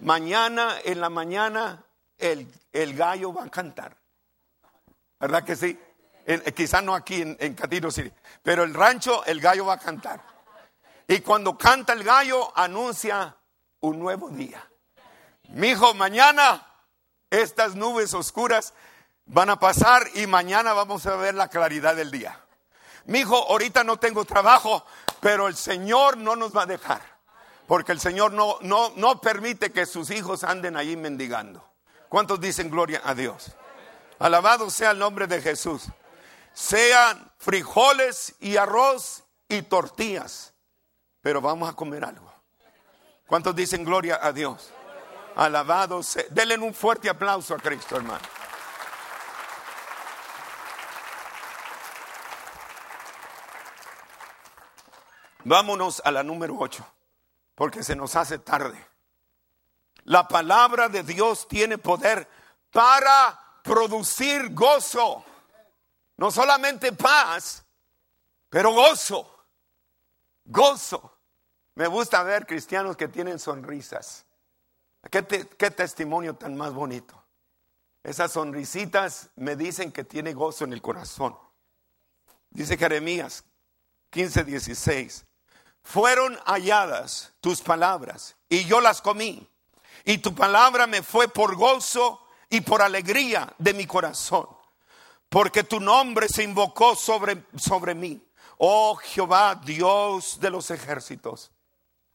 [0.00, 1.84] Mañana en la mañana
[2.18, 3.96] el, el gallo va a cantar.
[5.20, 5.78] ¿Verdad que sí?
[6.54, 8.10] quizás no aquí en, en Catiro City,
[8.42, 10.22] pero el rancho el gallo va a cantar.
[11.06, 13.36] Y cuando canta el gallo anuncia
[13.80, 14.66] un nuevo día.
[15.50, 16.66] Mi hijo, mañana
[17.30, 18.72] estas nubes oscuras
[19.26, 22.43] van a pasar y mañana vamos a ver la claridad del día.
[23.06, 24.84] Mi hijo, ahorita no tengo trabajo,
[25.20, 27.02] pero el Señor no nos va a dejar.
[27.66, 31.64] Porque el Señor no, no, no permite que sus hijos anden allí mendigando.
[32.08, 33.52] ¿Cuántos dicen gloria a Dios?
[34.18, 35.88] Alabado sea el nombre de Jesús
[36.54, 40.54] sean frijoles y arroz y tortillas,
[41.20, 42.32] pero vamos a comer algo.
[43.26, 44.70] ¿Cuántos dicen gloria a Dios?
[45.34, 46.24] Alabado sea.
[46.30, 48.22] Denle un fuerte aplauso a Cristo, hermano.
[55.44, 56.84] Vámonos a la número 8,
[57.54, 58.84] porque se nos hace tarde.
[60.04, 62.28] La palabra de Dios tiene poder
[62.70, 65.24] para producir gozo.
[66.16, 67.64] No solamente paz,
[68.48, 69.30] pero gozo.
[70.44, 71.18] Gozo.
[71.74, 74.26] Me gusta ver cristianos que tienen sonrisas.
[75.10, 77.20] ¿Qué, testimonio tan más bonito?
[78.02, 81.36] Esas sonrisitas me dicen que tiene gozo en el corazón.
[82.50, 83.44] Dice Jeremías
[84.10, 85.26] 15, 16.
[85.84, 89.48] Fueron halladas tus palabras y yo las comí.
[90.04, 94.48] Y tu palabra me fue por gozo y por alegría de mi corazón
[95.34, 98.24] porque tu nombre se invocó sobre, sobre mí.
[98.56, 101.50] Oh Jehová, Dios de los ejércitos,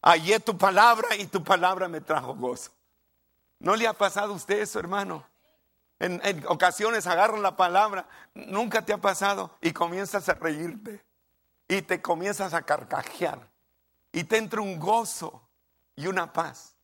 [0.00, 2.70] hallé tu palabra y tu palabra me trajo gozo.
[3.58, 5.22] ¿No le ha pasado a usted eso, hermano?
[5.98, 11.04] En, en, ocasiones agarran la palabra, nunca te ha pasado y comienzas a reírte
[11.68, 13.50] y te comienzas a carcajear
[14.12, 15.48] y te entra un gozo
[15.96, 16.74] y una paz.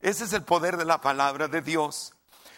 [0.00, 2.12] Ese es el poder de la palabra de Dios.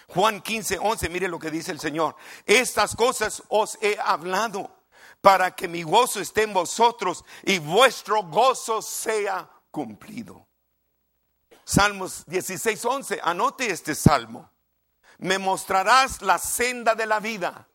[0.09, 2.17] Juan 15, 11, mire lo que dice el Señor.
[2.47, 4.71] Estas cosas os he hablado
[5.21, 10.47] para que mi gozo esté en vosotros y vuestro gozo sea cumplido.
[11.65, 14.51] Salmos 16, 11, anote este salmo.
[15.19, 17.69] Me mostrarás la senda de la vida.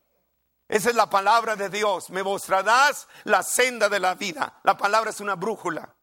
[0.68, 2.10] Esa es la palabra de Dios.
[2.10, 4.60] Me mostrarás la senda de la vida.
[4.62, 5.96] La palabra es una brújula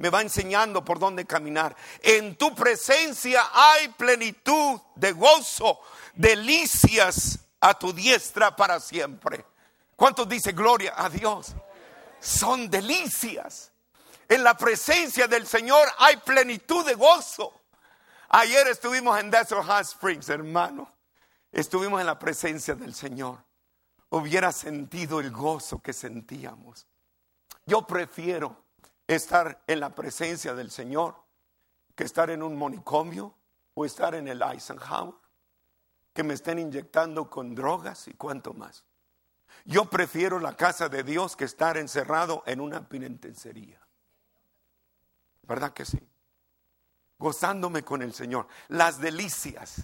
[0.00, 1.76] me va enseñando por dónde caminar.
[2.00, 5.78] En tu presencia hay plenitud de gozo,
[6.14, 9.44] delicias a tu diestra para siempre.
[9.94, 11.54] ¿Cuántos dice gloria a Dios?
[12.18, 13.72] Son delicias.
[14.26, 17.60] En la presencia del Señor hay plenitud de gozo.
[18.30, 20.90] Ayer estuvimos en Desert Hot Springs, hermano.
[21.52, 23.44] Estuvimos en la presencia del Señor.
[24.08, 26.86] Hubiera sentido el gozo que sentíamos.
[27.66, 28.64] Yo prefiero
[29.14, 31.16] estar en la presencia del Señor
[31.94, 33.34] que estar en un monicomio
[33.74, 35.14] o estar en el Eisenhower,
[36.12, 38.84] que me estén inyectando con drogas y cuanto más.
[39.64, 43.80] Yo prefiero la casa de Dios que estar encerrado en una penitenciaría.
[45.42, 46.00] ¿Verdad que sí?
[47.18, 48.46] Gozándome con el Señor.
[48.68, 49.82] Las delicias.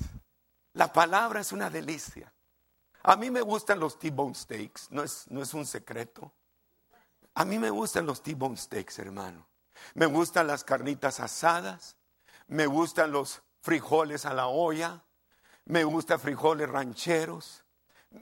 [0.73, 2.33] La palabra es una delicia.
[3.03, 6.33] A mí me gustan los T-bone steaks, no es, no es un secreto.
[7.37, 9.47] A mí me gustan los T-bone steaks, hermano.
[9.93, 11.97] Me gustan las carnitas asadas.
[12.47, 15.05] Me gustan los frijoles a la olla.
[15.67, 17.63] Me gustan frijoles rancheros.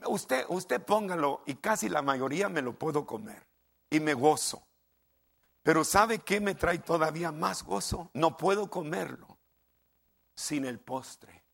[0.08, 3.46] Usted, usted póngalo y casi la mayoría me lo puedo comer
[3.88, 4.66] y me gozo.
[5.62, 8.10] Pero ¿sabe qué me trae todavía más gozo?
[8.14, 9.38] No puedo comerlo
[10.34, 11.44] sin el postre.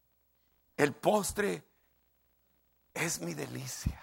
[0.78, 1.62] El postre
[2.94, 4.00] es mi delicia.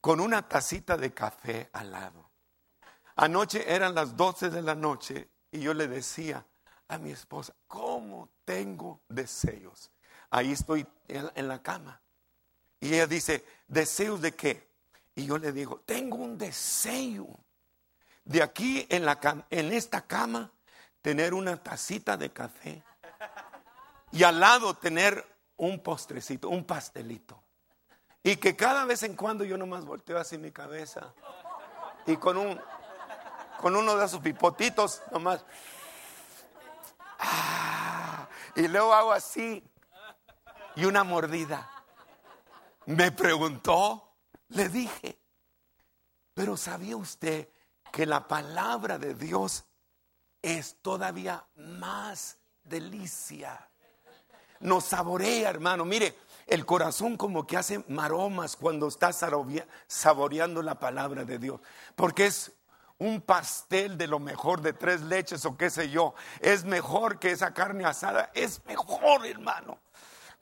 [0.00, 2.29] Con una tacita de café al lado.
[3.20, 6.42] Anoche eran las 12 de la noche y yo le decía
[6.88, 9.90] a mi esposa, ¿cómo tengo deseos?
[10.30, 12.00] Ahí estoy en, la cama.
[12.80, 14.70] Y ella dice, ¿deseos de qué?
[15.14, 17.28] Y yo le digo, tengo un deseo
[18.24, 20.50] de aquí en, la, en esta cama
[21.02, 22.82] tener una tacita de café
[24.12, 25.22] y al lado tener
[25.58, 27.42] un postrecito, un pastelito.
[28.22, 31.12] Y que cada vez en cuando yo nomás volteo así mi cabeza
[32.06, 32.58] y con un
[33.60, 35.44] con uno de sus pipotitos nomás.
[37.18, 39.62] Ah, y luego hago así
[40.76, 41.70] y una mordida.
[42.86, 44.14] Me preguntó,
[44.48, 45.18] le dije,
[46.32, 47.48] pero ¿sabía usted
[47.92, 49.64] que la palabra de Dios
[50.40, 53.68] es todavía más delicia?
[54.60, 55.84] Nos saborea, hermano.
[55.84, 61.60] Mire, el corazón como que hace maromas cuando está saboreando la palabra de Dios,
[61.94, 62.52] porque es
[63.00, 67.30] un pastel de lo mejor de tres leches o qué sé yo, es mejor que
[67.30, 69.78] esa carne asada, es mejor, hermano.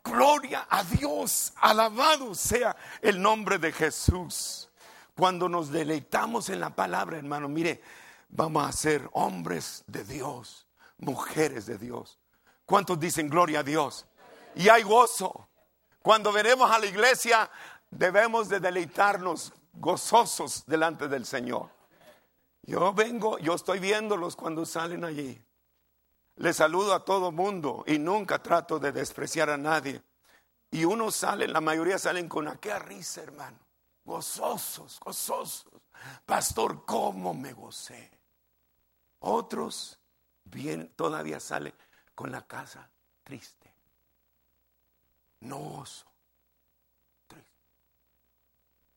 [0.03, 4.69] Gloria a Dios, alabado sea el nombre de Jesús.
[5.17, 7.81] Cuando nos deleitamos en la palabra, hermano, mire,
[8.29, 10.67] vamos a ser hombres de Dios,
[10.99, 12.19] mujeres de Dios.
[12.67, 14.05] ¿Cuántos dicen gloria a Dios?
[14.57, 15.49] Y hay gozo.
[16.03, 17.49] Cuando veremos a la iglesia,
[17.91, 21.78] debemos de deleitarnos gozosos delante del Señor.
[22.69, 25.43] Yo vengo, yo estoy viéndolos cuando salen allí.
[26.37, 30.03] Les saludo a todo mundo y nunca trato de despreciar a nadie.
[30.71, 33.57] Y unos salen, la mayoría salen con aquella risa, hermano.
[34.05, 35.81] Gozosos, gozosos.
[36.27, 38.11] Pastor, ¿cómo me gocé?
[39.21, 39.99] Otros
[40.45, 41.73] bien, todavía salen
[42.15, 42.91] con la casa
[43.25, 43.73] triste.
[45.41, 46.05] No gozo.
[47.29, 47.63] Triste.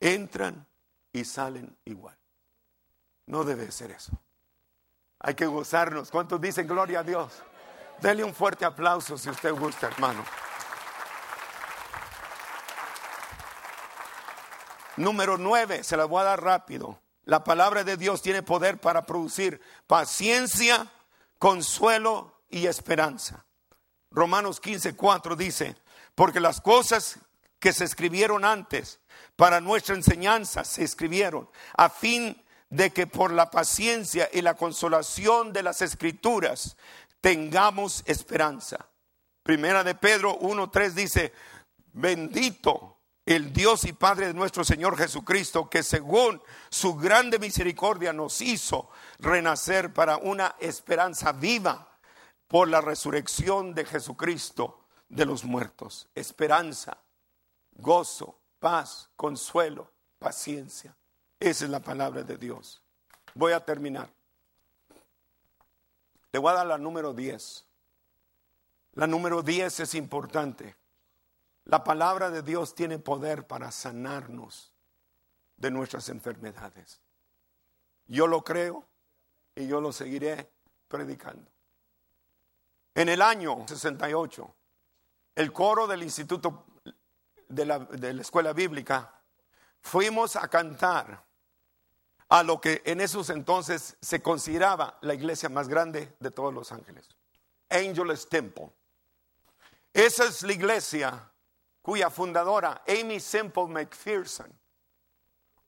[0.02, 0.68] Entran
[1.14, 2.21] y salen igual.
[3.32, 4.12] No debe ser eso.
[5.19, 6.12] Hay que gozarnos.
[6.12, 7.32] ¿Cuántos dicen gloria a Dios?
[8.02, 10.21] Dele un fuerte aplauso si usted gusta, hermano.
[14.98, 17.00] Número nueve, se la voy a dar rápido.
[17.23, 20.92] La palabra de Dios tiene poder para producir paciencia,
[21.40, 23.46] consuelo y esperanza.
[24.10, 25.77] Romanos 15, 4 dice,
[26.15, 27.17] porque las cosas
[27.60, 29.00] que se escribieron antes
[29.38, 32.40] para nuestra enseñanza se escribieron a fin
[32.72, 36.78] de que por la paciencia y la consolación de las escrituras
[37.19, 38.88] tengamos esperanza.
[39.44, 41.34] Primera de Pedro 1.3 dice,
[41.92, 48.42] bendito el Dios y Padre de nuestro Señor Jesucristo, que según su grande misericordia nos
[48.42, 52.00] hizo renacer para una esperanza viva
[52.48, 56.08] por la resurrección de Jesucristo de los muertos.
[56.15, 56.98] Esperanza,
[57.74, 60.96] gozo, paz, consuelo, paciencia.
[61.42, 62.83] Esa es la palabra de Dios.
[63.33, 64.08] Voy a terminar.
[66.31, 67.65] Le voy a dar la número 10.
[68.94, 70.75] La número 10 es importante.
[71.65, 74.71] La palabra de Dios tiene poder para sanarnos
[75.58, 77.02] de nuestras enfermedades.
[78.06, 78.85] Yo lo creo
[79.56, 80.48] y yo lo seguiré
[80.87, 81.50] predicando.
[82.94, 84.56] En el año 68,
[85.33, 86.65] el coro del Instituto
[87.48, 89.12] de la, de la Escuela Bíblica
[89.81, 91.31] fuimos a cantar
[92.32, 96.71] a lo que en esos entonces se consideraba la iglesia más grande de todos los
[96.71, 97.10] ángeles,
[97.69, 98.69] Angel's Temple.
[99.94, 101.29] Esa es la iglesia
[101.82, 104.50] cuya fundadora, Amy Semple McPherson,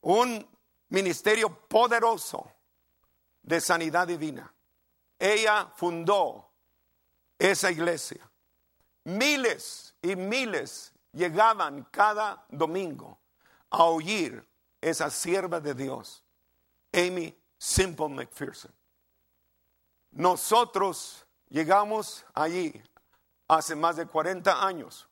[0.00, 0.48] un
[0.88, 2.50] ministerio poderoso
[3.42, 4.50] de sanidad divina.
[5.18, 6.48] Ella fundó
[7.38, 8.26] esa iglesia.
[9.04, 13.18] Miles y miles llegaban cada domingo
[13.68, 14.48] a oír
[14.80, 16.23] esa sierva de Dios,
[16.94, 18.72] Amy Simple McPherson.
[20.12, 22.80] Nosotros llegamos allí
[23.48, 25.08] hace más de 40 años.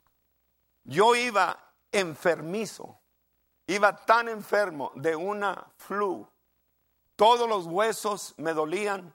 [0.85, 1.57] Yo iba
[1.91, 2.97] enfermizo,
[3.67, 6.27] iba tan enfermo de una flu.
[7.15, 9.13] Todos los huesos me dolían,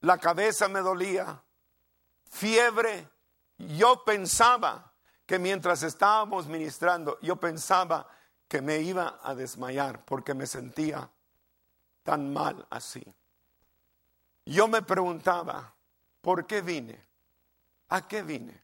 [0.00, 1.42] la cabeza me dolía,
[2.30, 3.08] fiebre.
[3.58, 4.92] Yo pensaba
[5.26, 8.08] que mientras estábamos ministrando, yo pensaba
[8.48, 11.08] que me iba a desmayar porque me sentía
[12.02, 13.04] tan mal así.
[14.44, 15.74] Yo me preguntaba,
[16.20, 17.00] ¿por qué vine?
[17.88, 18.60] ¿A qué vine?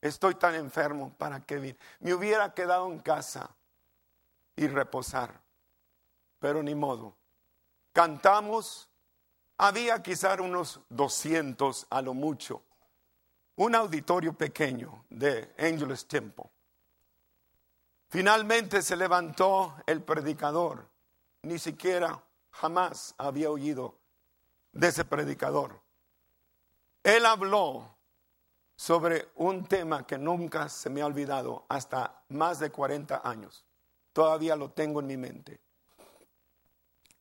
[0.00, 1.78] Estoy tan enfermo, ¿para qué vine?
[2.00, 3.50] Me hubiera quedado en casa
[4.56, 5.40] y reposar,
[6.38, 7.14] pero ni modo.
[7.92, 8.88] Cantamos,
[9.56, 12.62] había quizás unos 200 a lo mucho
[13.58, 16.44] un auditorio pequeño de Angelus Temple.
[18.08, 20.86] Finalmente se levantó el predicador.
[21.42, 23.98] Ni siquiera jamás había oído
[24.72, 25.80] de ese predicador.
[27.02, 27.96] Él habló
[28.76, 33.64] sobre un tema que nunca se me ha olvidado hasta más de 40 años.
[34.12, 35.60] Todavía lo tengo en mi mente.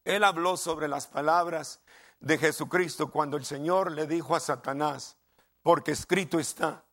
[0.03, 1.81] Él habló sobre las palabras
[2.19, 5.17] de Jesucristo cuando el Señor le dijo a Satanás,
[5.63, 6.83] porque escrito está,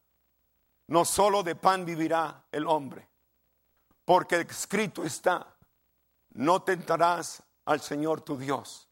[0.87, 3.09] no solo de pan vivirá el hombre,
[4.05, 5.55] porque escrito está,
[6.30, 8.89] no tentarás al Señor tu Dios,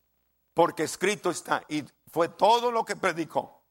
[0.55, 3.63] porque escrito está, y fue todo lo que predicó.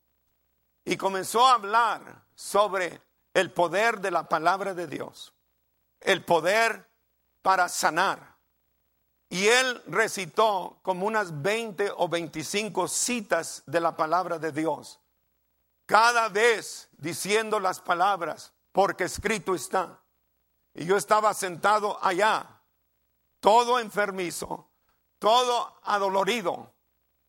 [0.84, 3.02] Y comenzó a hablar sobre
[3.34, 5.34] el poder de la palabra de Dios,
[5.99, 6.89] el poder
[7.41, 8.36] para sanar.
[9.30, 15.02] Y él recitó como unas 20 o 25 citas de la palabra de Dios
[15.91, 19.99] cada vez diciendo las palabras, porque escrito está.
[20.74, 22.62] Y yo estaba sentado allá,
[23.41, 24.70] todo enfermizo,
[25.22, 26.74] todo adolorido,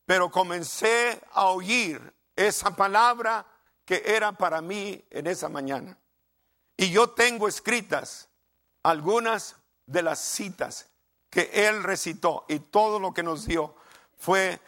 [0.06, 2.00] pero comencé a oír
[2.34, 3.46] esa palabra
[3.84, 5.98] que era para mí en esa mañana.
[6.74, 8.30] Y yo tengo escritas
[8.82, 10.88] algunas de las citas
[11.28, 13.74] que él recitó y todo lo que nos dio
[14.16, 14.58] fue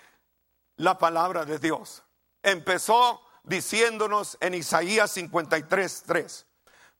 [0.77, 2.03] la palabra de Dios.
[2.43, 6.47] Empezó diciéndonos en Isaías 53, 3,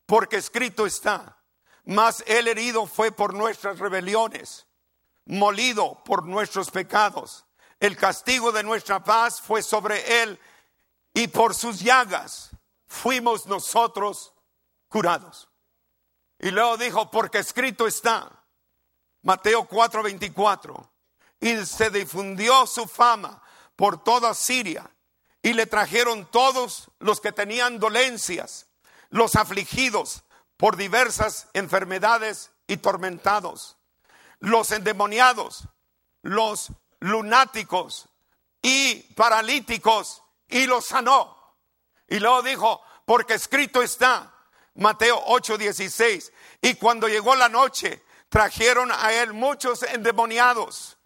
[0.07, 1.37] porque escrito está,
[1.83, 4.65] mas el herido fue por nuestras rebeliones,
[5.25, 7.45] molido por nuestros pecados,
[7.79, 10.39] el castigo de nuestra paz fue sobre él
[11.13, 12.51] y por sus llagas
[12.87, 14.33] fuimos nosotros
[14.87, 15.49] curados.
[16.39, 18.43] Y luego dijo, porque escrito está,
[19.21, 20.89] Mateo 4:24,
[21.39, 23.41] y se difundió su fama
[23.75, 24.89] por toda Siria
[25.41, 28.67] y le trajeron todos los que tenían dolencias,
[29.09, 30.23] los afligidos
[30.57, 33.77] por diversas enfermedades y tormentados,
[34.39, 35.67] los endemoniados,
[36.21, 38.09] los lunáticos
[38.61, 41.55] y paralíticos, y los sanó.
[42.07, 44.33] Y luego dijo, porque escrito está,
[44.75, 46.31] Mateo 8:16,
[46.61, 50.97] y cuando llegó la noche, trajeron a él muchos endemoniados,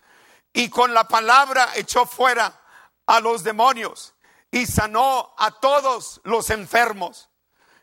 [0.54, 2.60] y con la palabra echó fuera
[3.06, 4.14] a los demonios
[4.52, 7.30] y sanó a todos los enfermos.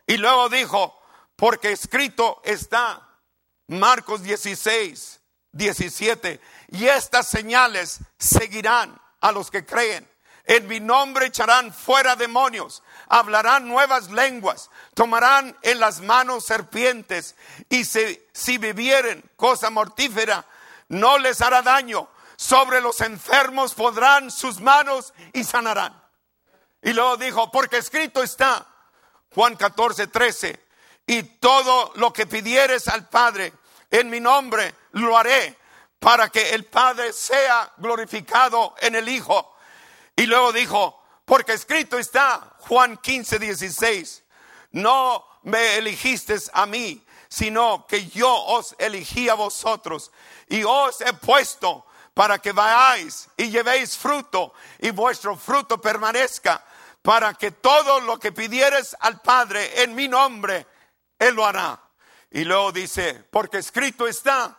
[0.05, 0.97] Y luego dijo,
[1.35, 3.19] porque escrito está
[3.67, 5.16] Marcos 16,
[5.57, 6.39] 17,
[6.69, 10.07] y estas señales seguirán a los que creen.
[10.45, 17.35] En mi nombre echarán fuera demonios, hablarán nuevas lenguas, tomarán en las manos serpientes
[17.67, 20.45] y si bebieren cosa mortífera,
[20.87, 22.07] no les hará daño.
[22.37, 26.01] Sobre los enfermos podrán sus manos y sanarán.
[26.81, 28.65] Y luego dijo, porque escrito está,
[29.33, 30.65] Juan 14, 13,
[31.07, 33.51] y todo lo que pidieres al Padre
[33.91, 35.57] en mi nombre lo haré
[35.99, 39.55] para que el Padre sea glorificado en el Hijo.
[40.15, 44.23] Y luego dijo, porque escrito está, Juan 15, 16,
[44.71, 50.11] no me elegisteis a mí, sino que yo os elegí a vosotros
[50.47, 56.63] y os he puesto para que vayáis y llevéis fruto y vuestro fruto permanezca,
[57.01, 60.65] para que todo lo que pidieres al Padre en mi nombre,
[61.19, 61.79] Él lo hará.
[62.31, 64.57] Y luego dice, porque escrito está,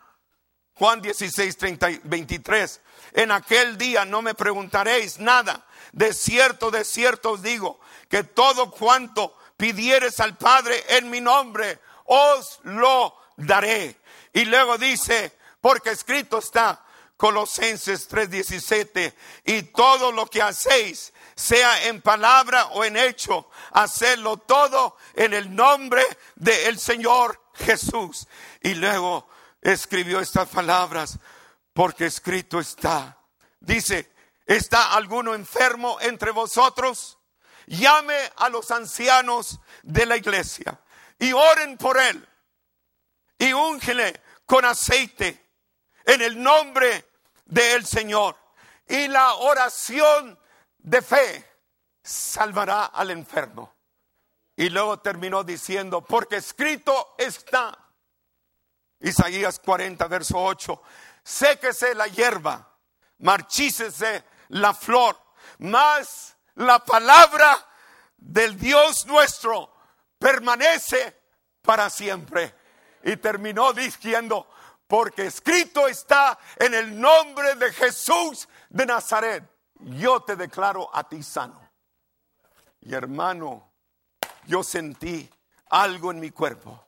[0.75, 2.81] Juan 16, 30, 23,
[3.15, 5.67] en aquel día no me preguntaréis nada.
[5.93, 11.81] De cierto, de cierto os digo que todo cuanto pidieres al Padre en mi nombre,
[12.05, 14.01] os lo daré.
[14.33, 16.85] Y luego dice, porque escrito está,
[17.17, 19.13] Colosenses 3:17,
[19.45, 25.55] y todo lo que hacéis, sea en palabra o en hecho, hacerlo todo en el
[25.55, 26.05] nombre
[26.37, 28.27] del Señor Jesús.
[28.63, 29.29] Y luego
[29.61, 31.19] escribió estas palabras,
[31.73, 33.19] porque escrito está.
[33.61, 34.13] Dice,
[34.47, 37.19] ¿está alguno enfermo entre vosotros?
[37.67, 40.81] Llame a los ancianos de la iglesia
[41.19, 42.27] y oren por él
[43.39, 45.51] y úngele con aceite
[46.05, 47.11] en el nombre
[47.45, 48.37] del Señor.
[48.89, 50.39] Y la oración
[50.79, 51.45] de fe
[52.03, 53.78] salvará al enfermo.
[54.59, 57.79] Y luego terminó diciendo, porque escrito está,
[58.99, 60.83] Isaías 40, verso 8,
[61.23, 62.69] séquese la hierba,
[63.19, 65.17] marchícese la flor,
[65.59, 67.57] mas la palabra
[68.17, 69.73] del Dios nuestro
[70.19, 71.17] permanece
[71.63, 72.53] para siempre.
[73.05, 74.49] Y terminó diciendo,
[74.89, 79.45] porque escrito está en el nombre de Jesús de Nazaret,
[79.77, 81.61] yo te declaro a ti sano.
[82.81, 83.68] Y hermano,
[84.49, 85.31] yo sentí
[85.69, 86.83] algo en mi cuerpo.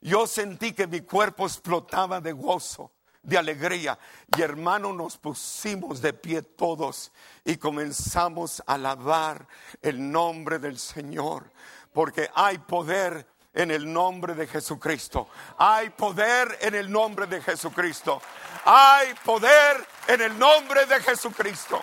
[0.00, 2.90] Yo sentí que mi cuerpo explotaba de gozo,
[3.22, 3.96] de alegría.
[4.36, 7.12] Y hermano, nos pusimos de pie todos
[7.44, 9.46] y comenzamos a alabar
[9.80, 11.52] el nombre del Señor.
[11.92, 15.28] Porque hay poder en el nombre de Jesucristo.
[15.56, 18.20] Hay poder en el nombre de Jesucristo.
[18.64, 21.80] Hay poder en el nombre de Jesucristo.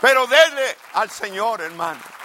[0.00, 2.17] Pero denle al Señor, hermano.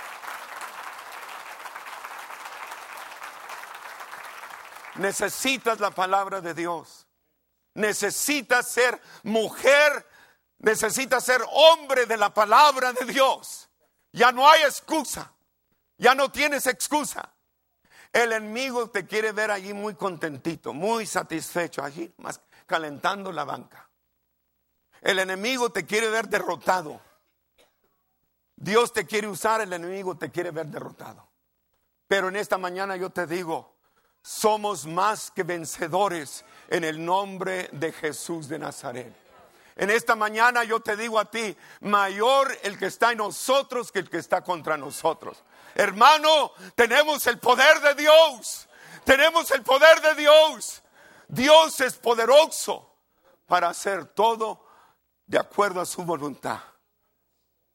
[4.96, 7.08] Necesitas la palabra de Dios.
[7.74, 10.08] Necesitas ser mujer.
[10.60, 13.70] Necesitas ser hombre de la palabra de Dios.
[14.12, 15.34] Ya no hay excusa.
[15.98, 17.34] Ya no tienes excusa.
[18.12, 23.89] El enemigo te quiere ver allí muy contentito, muy satisfecho, allí más calentando la banca.
[25.02, 27.02] El enemigo te quiere ver derrotado.
[28.56, 31.28] Dios te quiere usar, el enemigo te quiere ver derrotado.
[32.08, 33.72] Pero en esta mañana yo te digo,
[34.24, 39.13] somos más que vencedores en el nombre de Jesús de Nazaret.
[39.76, 43.99] En esta mañana yo te digo a ti, mayor el que está en nosotros que
[43.99, 45.43] el que está contra nosotros.
[45.76, 48.67] Hermano, tenemos el poder de Dios.
[49.03, 50.82] Tenemos el poder de Dios.
[51.28, 52.95] Dios es poderoso
[53.45, 54.65] para hacer todo
[55.26, 56.59] de acuerdo a su voluntad.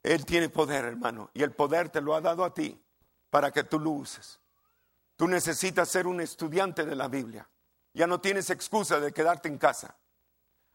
[0.02, 2.80] Él tiene poder, hermano, y el poder te lo ha dado a ti
[3.28, 4.38] para que tú lo uses.
[5.18, 7.44] Tú necesitas ser un estudiante de la Biblia.
[7.92, 9.96] Ya no tienes excusa de quedarte en casa.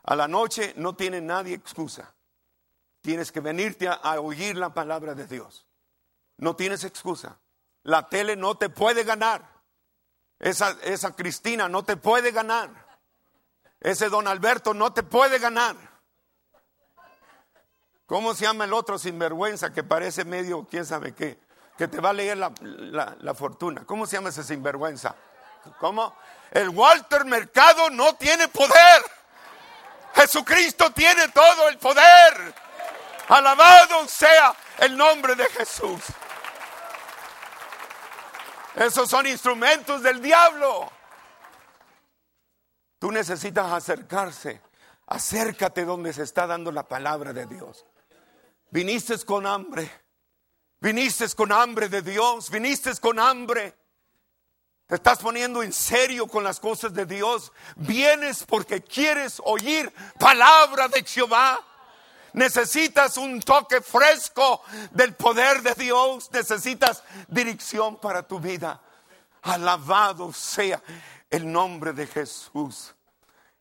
[0.03, 2.13] A la noche no tiene nadie excusa.
[2.99, 5.65] Tienes que venirte a, oír la palabra de Dios.
[6.39, 7.39] No tienes excusa.
[7.83, 9.49] La tele no te puede ganar.
[10.39, 12.69] Esa, esa Cristina no te puede ganar.
[13.79, 15.77] Ese don Alberto no te puede ganar.
[18.07, 21.39] ¿Cómo se llama el otro sinvergüenza que parece medio, quién sabe qué?
[21.77, 22.51] Que te va a leer la,
[23.19, 23.83] la fortuna.
[23.85, 25.15] ¿Cómo se llama ese sinvergüenza?
[25.79, 26.15] ¿Cómo?
[26.51, 29.03] El Walter Mercado no tiene poder.
[30.13, 32.53] Jesucristo tiene todo el poder.
[33.29, 36.01] Alabado sea el nombre de Jesús.
[38.75, 40.91] Esos son instrumentos del diablo.
[42.99, 44.61] Tú necesitas acercarse.
[45.07, 47.85] Acércate donde se está dando la palabra de Dios.
[48.71, 50.02] Viniste con hambre.
[50.83, 52.49] Viniste con hambre de Dios.
[52.49, 53.73] Viniste con hambre.
[54.85, 57.53] Te estás poniendo en serio con las cosas de Dios.
[57.77, 61.61] Vienes porque quieres oír palabra de Jehová.
[62.33, 64.61] Necesitas un toque fresco
[64.91, 66.29] del poder de Dios.
[66.33, 68.81] Necesitas dirección para tu vida.
[69.43, 70.83] Alabado sea
[71.29, 72.93] el nombre de Jesús.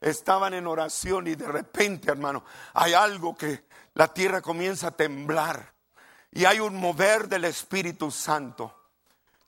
[0.01, 2.45] Estaban en oración y de repente, hermano,
[2.75, 3.65] hay algo que
[3.95, 5.72] la tierra comienza a temblar
[6.33, 8.75] y hay un mover del Espíritu Santo.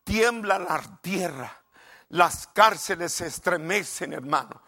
[0.04, 1.62] Tiembla la tierra,
[2.10, 4.62] las cárceles se estremecen, hermano.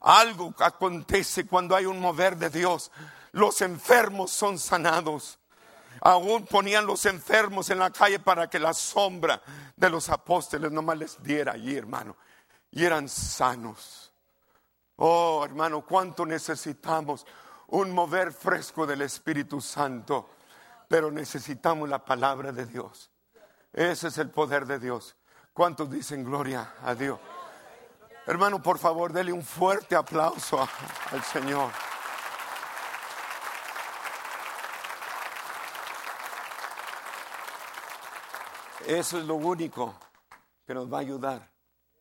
[0.00, 2.92] Algo acontece cuando hay un mover de Dios.
[3.32, 5.38] Los enfermos son sanados.
[6.00, 9.42] Aún ponían los enfermos en la calle para que la sombra
[9.74, 12.16] de los apóstoles nomás les diera allí, hermano.
[12.70, 14.12] Y eran sanos.
[14.96, 17.26] Oh, hermano, cuánto necesitamos
[17.68, 20.30] un mover fresco del Espíritu Santo.
[20.88, 23.10] Pero necesitamos la palabra de Dios.
[23.72, 25.16] Ese es el poder de Dios.
[25.52, 27.18] ¿Cuántos dicen gloria a Dios?
[28.26, 30.58] Hermano, por favor, dele un fuerte aplauso
[31.10, 31.70] al Señor.
[38.86, 39.94] Eso es lo único
[40.66, 41.50] que nos va a ayudar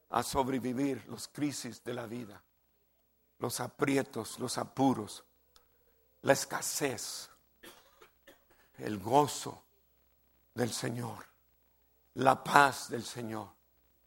[0.09, 2.41] a sobrevivir los crisis de la vida,
[3.39, 5.23] los aprietos, los apuros,
[6.21, 7.29] la escasez,
[8.80, 9.63] el gozo
[10.53, 11.26] del Señor,
[12.15, 13.49] la paz del Señor,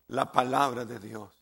[0.08, 1.37] la palabra de Dios.